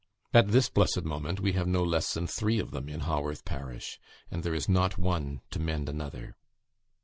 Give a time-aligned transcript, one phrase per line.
[0.33, 3.99] At this blessed moment, we have no less than three of them in Haworth parish
[4.31, 6.35] and there is not one to mend another.